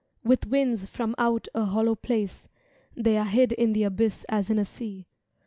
With 0.23 0.47
winds 0.47 0.87
from 0.87 1.13
out 1.19 1.47
a 1.53 1.63
hollow 1.63 1.93
place; 1.93 2.49
They 2.95 3.17
are 3.19 3.23
hid 3.25 3.51
in 3.51 3.73
the 3.73 3.83
abyss 3.83 4.25
as 4.29 4.49
in 4.49 4.57
a 4.57 4.65
sea. 4.65 5.05